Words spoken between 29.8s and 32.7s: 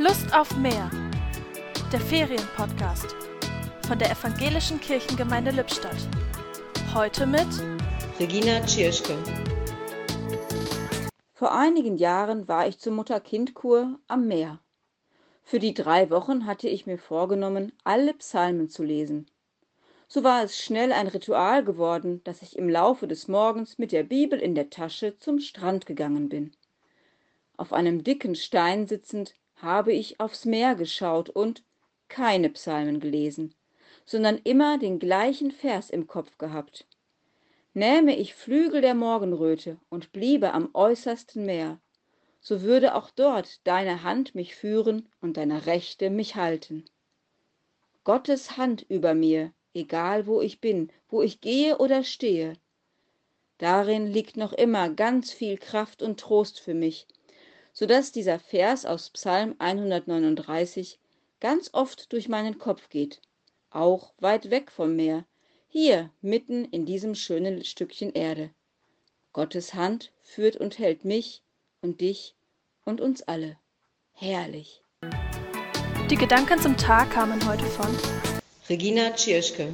ich aufs Meer geschaut und keine